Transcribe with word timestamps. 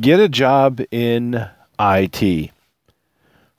Get 0.00 0.20
a 0.20 0.28
job 0.28 0.80
in 0.92 1.48
IT. 1.80 2.50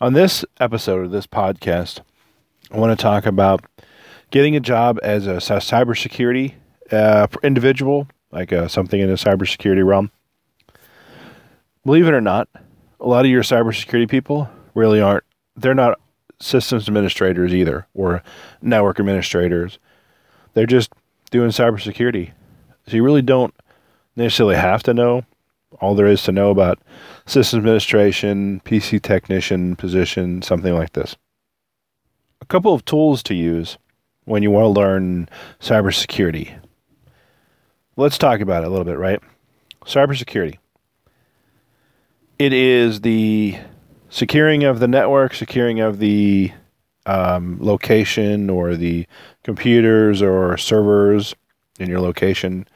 On 0.00 0.12
this 0.12 0.44
episode 0.60 1.04
of 1.04 1.10
this 1.10 1.26
podcast, 1.26 1.98
I 2.70 2.78
want 2.78 2.96
to 2.96 3.02
talk 3.02 3.26
about 3.26 3.64
getting 4.30 4.54
a 4.54 4.60
job 4.60 5.00
as 5.02 5.26
a 5.26 5.38
cybersecurity 5.38 6.54
uh, 6.92 7.26
individual, 7.42 8.06
like 8.30 8.52
uh, 8.52 8.68
something 8.68 9.00
in 9.00 9.08
the 9.08 9.16
cybersecurity 9.16 9.84
realm. 9.84 10.12
Believe 11.84 12.06
it 12.06 12.14
or 12.14 12.20
not, 12.20 12.48
a 13.00 13.08
lot 13.08 13.24
of 13.24 13.30
your 13.30 13.42
cybersecurity 13.42 14.08
people 14.08 14.48
really 14.74 15.00
aren't. 15.00 15.24
They're 15.56 15.74
not 15.74 15.98
systems 16.40 16.86
administrators 16.86 17.52
either, 17.52 17.88
or 17.94 18.22
network 18.62 19.00
administrators. 19.00 19.80
They're 20.54 20.66
just 20.66 20.92
doing 21.32 21.50
cybersecurity. 21.50 22.30
So 22.86 22.94
you 22.94 23.02
really 23.02 23.22
don't 23.22 23.52
necessarily 24.14 24.56
have 24.56 24.84
to 24.84 24.94
know 24.94 25.24
all 25.80 25.94
there 25.94 26.06
is 26.06 26.22
to 26.24 26.32
know 26.32 26.50
about 26.50 26.78
system 27.26 27.58
administration, 27.58 28.60
PC 28.64 29.00
technician 29.00 29.76
position, 29.76 30.42
something 30.42 30.74
like 30.74 30.92
this. 30.92 31.16
A 32.40 32.46
couple 32.46 32.74
of 32.74 32.84
tools 32.84 33.22
to 33.24 33.34
use 33.34 33.78
when 34.24 34.42
you 34.42 34.50
want 34.50 34.64
to 34.64 34.80
learn 34.80 35.28
cybersecurity. 35.60 36.58
Let's 37.96 38.18
talk 38.18 38.40
about 38.40 38.64
it 38.64 38.66
a 38.66 38.70
little 38.70 38.84
bit, 38.84 38.98
right? 38.98 39.20
Cybersecurity. 39.84 40.58
It 42.38 42.52
is 42.52 43.02
the 43.02 43.58
securing 44.08 44.64
of 44.64 44.80
the 44.80 44.88
network, 44.88 45.34
securing 45.34 45.80
of 45.80 45.98
the 45.98 46.52
um, 47.06 47.58
location 47.60 48.50
or 48.50 48.76
the 48.76 49.06
computers 49.42 50.22
or 50.22 50.56
servers 50.56 51.34
in 51.78 51.88
your 51.88 52.00
location 52.00 52.66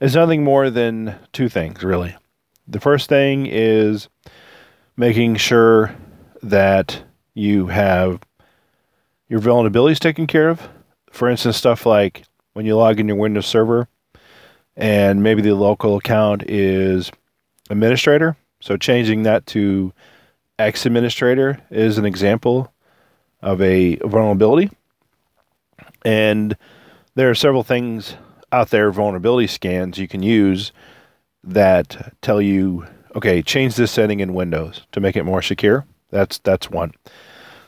is 0.00 0.14
nothing 0.14 0.44
more 0.44 0.70
than 0.70 1.16
two 1.32 1.48
things, 1.48 1.82
really. 1.82 2.16
The 2.66 2.80
first 2.80 3.08
thing 3.08 3.46
is 3.46 4.08
making 4.96 5.36
sure 5.36 5.94
that 6.42 7.02
you 7.34 7.66
have 7.66 8.20
your 9.28 9.40
vulnerabilities 9.40 9.98
taken 9.98 10.26
care 10.26 10.48
of. 10.48 10.68
For 11.10 11.28
instance, 11.28 11.56
stuff 11.56 11.86
like 11.86 12.24
when 12.52 12.66
you 12.66 12.76
log 12.76 13.00
in 13.00 13.08
your 13.08 13.16
Windows 13.16 13.46
server 13.46 13.88
and 14.76 15.22
maybe 15.22 15.42
the 15.42 15.54
local 15.54 15.96
account 15.96 16.44
is 16.48 17.10
administrator. 17.70 18.36
So 18.60 18.76
changing 18.76 19.24
that 19.24 19.46
to 19.46 19.92
X 20.58 20.86
administrator 20.86 21.60
is 21.70 21.98
an 21.98 22.04
example 22.04 22.72
of 23.42 23.60
a 23.62 23.96
vulnerability. 23.96 24.70
And 26.04 26.56
there 27.14 27.30
are 27.30 27.34
several 27.34 27.62
things 27.62 28.14
out 28.52 28.70
there, 28.70 28.90
vulnerability 28.90 29.46
scans 29.46 29.98
you 29.98 30.08
can 30.08 30.22
use 30.22 30.72
that 31.44 32.14
tell 32.22 32.40
you, 32.40 32.86
okay, 33.14 33.42
change 33.42 33.76
this 33.76 33.90
setting 33.92 34.20
in 34.20 34.34
Windows 34.34 34.86
to 34.92 35.00
make 35.00 35.16
it 35.16 35.24
more 35.24 35.42
secure. 35.42 35.86
That's 36.10 36.38
that's 36.38 36.70
one. 36.70 36.92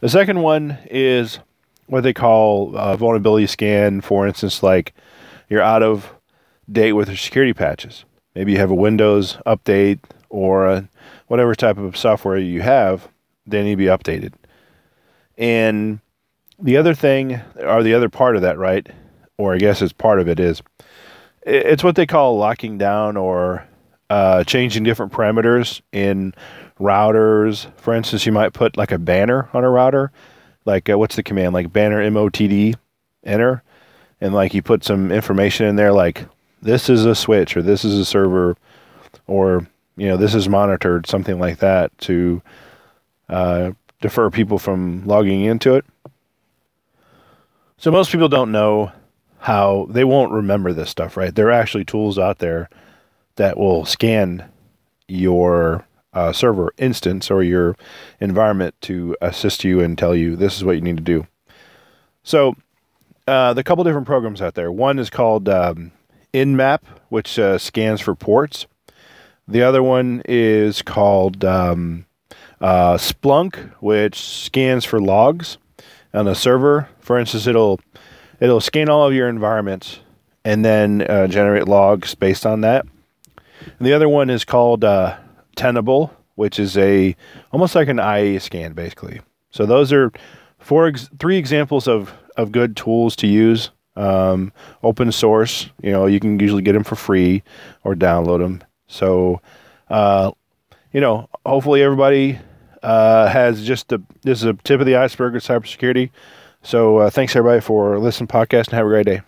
The 0.00 0.08
second 0.08 0.42
one 0.42 0.78
is 0.90 1.38
what 1.86 2.02
they 2.02 2.12
call 2.12 2.76
a 2.76 2.96
vulnerability 2.96 3.46
scan. 3.46 4.00
For 4.00 4.26
instance, 4.26 4.62
like 4.62 4.94
you're 5.48 5.62
out 5.62 5.82
of 5.82 6.12
date 6.70 6.92
with 6.92 7.08
your 7.08 7.16
security 7.16 7.52
patches. 7.52 8.04
Maybe 8.34 8.52
you 8.52 8.58
have 8.58 8.70
a 8.70 8.74
Windows 8.74 9.38
update 9.46 10.00
or 10.28 10.66
a, 10.66 10.88
whatever 11.28 11.54
type 11.54 11.78
of 11.78 11.96
software 11.96 12.38
you 12.38 12.62
have, 12.62 13.08
they 13.46 13.62
need 13.62 13.72
to 13.72 13.76
be 13.76 13.84
updated. 13.84 14.32
And 15.38 16.00
the 16.58 16.76
other 16.76 16.94
thing, 16.94 17.40
or 17.56 17.82
the 17.82 17.94
other 17.94 18.08
part 18.08 18.36
of 18.36 18.42
that, 18.42 18.58
right? 18.58 18.88
Or 19.36 19.54
I 19.54 19.58
guess 19.58 19.82
it's 19.82 19.92
part 19.92 20.20
of 20.20 20.28
it 20.28 20.38
is, 20.38 20.62
it's 21.44 21.82
what 21.82 21.96
they 21.96 22.06
call 22.06 22.38
locking 22.38 22.78
down 22.78 23.16
or 23.16 23.66
uh, 24.10 24.44
changing 24.44 24.84
different 24.84 25.12
parameters 25.12 25.80
in 25.92 26.34
routers. 26.78 27.66
For 27.78 27.94
instance, 27.94 28.26
you 28.26 28.32
might 28.32 28.52
put 28.52 28.76
like 28.76 28.92
a 28.92 28.98
banner 28.98 29.48
on 29.52 29.64
a 29.64 29.70
router, 29.70 30.12
like 30.64 30.88
uh, 30.88 30.98
what's 30.98 31.16
the 31.16 31.22
command? 31.22 31.52
Like 31.54 31.72
banner 31.72 32.02
MOTD, 32.10 32.76
enter, 33.24 33.62
and 34.20 34.34
like 34.34 34.54
you 34.54 34.62
put 34.62 34.84
some 34.84 35.10
information 35.10 35.66
in 35.66 35.76
there, 35.76 35.92
like 35.92 36.26
this 36.62 36.88
is 36.88 37.04
a 37.04 37.14
switch 37.14 37.56
or 37.56 37.62
this 37.62 37.84
is 37.84 37.98
a 37.98 38.04
server, 38.04 38.56
or 39.26 39.66
you 39.96 40.08
know 40.08 40.16
this 40.16 40.34
is 40.34 40.48
monitored, 40.48 41.06
something 41.06 41.38
like 41.38 41.58
that 41.58 41.96
to 41.98 42.42
uh, 43.28 43.72
defer 44.00 44.30
people 44.30 44.58
from 44.58 45.04
logging 45.06 45.42
into 45.42 45.74
it. 45.74 45.84
So 47.76 47.90
most 47.90 48.12
people 48.12 48.28
don't 48.28 48.52
know 48.52 48.92
how 49.44 49.86
they 49.90 50.04
won't 50.04 50.32
remember 50.32 50.72
this 50.72 50.88
stuff, 50.88 51.18
right? 51.18 51.34
There 51.34 51.48
are 51.48 51.52
actually 51.52 51.84
tools 51.84 52.18
out 52.18 52.38
there 52.38 52.70
that 53.36 53.58
will 53.58 53.84
scan 53.84 54.50
your 55.06 55.86
uh, 56.14 56.32
server 56.32 56.72
instance 56.78 57.30
or 57.30 57.42
your 57.42 57.76
environment 58.20 58.74
to 58.80 59.14
assist 59.20 59.62
you 59.62 59.80
and 59.80 59.98
tell 59.98 60.14
you 60.16 60.34
this 60.34 60.56
is 60.56 60.64
what 60.64 60.76
you 60.76 60.80
need 60.80 60.96
to 60.96 61.02
do. 61.02 61.26
So, 62.22 62.54
uh, 63.28 63.52
the 63.52 63.62
couple 63.62 63.84
different 63.84 64.06
programs 64.06 64.40
out 64.40 64.54
there. 64.54 64.72
One 64.72 64.98
is 64.98 65.10
called 65.10 65.46
um, 65.50 65.92
Nmap, 66.32 66.80
which 67.10 67.38
uh, 67.38 67.58
scans 67.58 68.00
for 68.00 68.14
ports. 68.14 68.66
The 69.46 69.62
other 69.62 69.82
one 69.82 70.22
is 70.24 70.80
called 70.80 71.44
um, 71.44 72.06
uh, 72.62 72.94
Splunk, 72.94 73.56
which 73.80 74.18
scans 74.18 74.86
for 74.86 75.02
logs 75.02 75.58
on 76.14 76.26
a 76.26 76.34
server. 76.34 76.88
For 77.00 77.18
instance, 77.18 77.46
it'll 77.46 77.78
it'll 78.44 78.60
scan 78.60 78.90
all 78.90 79.08
of 79.08 79.14
your 79.14 79.28
environments 79.28 80.00
and 80.44 80.64
then 80.64 81.02
uh, 81.08 81.26
generate 81.26 81.66
logs 81.66 82.14
based 82.14 82.44
on 82.44 82.60
that. 82.60 82.84
And 83.78 83.86
the 83.86 83.94
other 83.94 84.08
one 84.08 84.28
is 84.28 84.44
called 84.44 84.84
uh, 84.84 85.16
Tenable, 85.56 86.14
which 86.34 86.58
is 86.58 86.76
a 86.76 87.16
almost 87.52 87.74
like 87.74 87.88
an 87.88 87.98
IA 87.98 88.38
scan, 88.40 88.74
basically. 88.74 89.22
So 89.50 89.64
those 89.64 89.92
are 89.92 90.12
four, 90.58 90.88
ex- 90.88 91.08
three 91.18 91.38
examples 91.38 91.88
of 91.88 92.12
of 92.36 92.52
good 92.52 92.76
tools 92.76 93.16
to 93.16 93.26
use. 93.26 93.70
Um, 93.96 94.52
open 94.82 95.12
source, 95.12 95.70
you 95.80 95.92
know, 95.92 96.06
you 96.06 96.18
can 96.18 96.38
usually 96.40 96.62
get 96.62 96.72
them 96.72 96.82
for 96.82 96.96
free 96.96 97.44
or 97.84 97.94
download 97.94 98.40
them. 98.40 98.64
So, 98.88 99.40
uh, 99.88 100.32
you 100.92 101.00
know, 101.00 101.28
hopefully 101.46 101.80
everybody 101.80 102.40
uh, 102.82 103.28
has 103.28 103.64
just 103.64 103.88
the 103.88 104.02
this 104.22 104.40
is 104.40 104.46
a 104.46 104.54
tip 104.54 104.80
of 104.80 104.86
the 104.86 104.96
iceberg 104.96 105.36
of 105.36 105.42
cybersecurity. 105.42 106.10
So 106.64 106.96
uh, 106.96 107.10
thanks 107.10 107.36
everybody 107.36 107.60
for 107.60 107.98
listening 107.98 108.26
podcast 108.26 108.68
and 108.68 108.74
have 108.74 108.86
a 108.86 108.88
great 108.88 109.06
day. 109.06 109.20